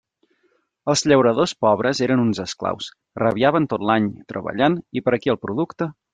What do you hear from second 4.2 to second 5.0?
treballant,